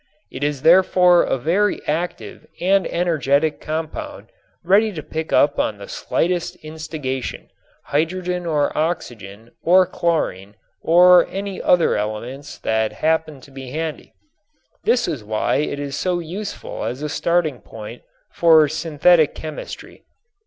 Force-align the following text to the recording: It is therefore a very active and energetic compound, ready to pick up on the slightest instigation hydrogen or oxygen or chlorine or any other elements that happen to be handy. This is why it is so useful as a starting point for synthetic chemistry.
It 0.31 0.43
is 0.43 0.63
therefore 0.63 1.21
a 1.21 1.37
very 1.37 1.79
active 1.85 2.47
and 2.59 2.87
energetic 2.87 3.61
compound, 3.61 4.31
ready 4.63 4.91
to 4.93 5.03
pick 5.03 5.31
up 5.31 5.59
on 5.59 5.77
the 5.77 5.87
slightest 5.87 6.55
instigation 6.63 7.51
hydrogen 7.83 8.47
or 8.47 8.75
oxygen 8.75 9.51
or 9.61 9.85
chlorine 9.85 10.55
or 10.81 11.27
any 11.27 11.61
other 11.61 11.97
elements 11.97 12.57
that 12.57 12.93
happen 12.93 13.41
to 13.41 13.51
be 13.51 13.69
handy. 13.69 14.15
This 14.85 15.07
is 15.07 15.23
why 15.23 15.57
it 15.57 15.79
is 15.79 15.95
so 15.99 16.17
useful 16.17 16.83
as 16.83 17.03
a 17.03 17.07
starting 17.07 17.59
point 17.59 18.01
for 18.31 18.67
synthetic 18.67 19.35
chemistry. 19.35 20.03